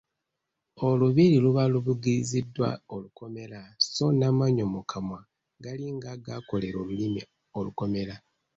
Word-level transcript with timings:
Olubiri 0.87 1.37
luba 1.45 1.63
lubugiriziddwa 1.73 2.69
olukomera, 2.95 3.59
sso 3.83 4.05
n’amannyo 4.17 4.65
mu 4.73 4.81
kamwa 4.91 5.19
galinga 5.63 6.07
agaakolera 6.15 6.77
olulimi 6.83 7.21
olukomera. 7.59 8.15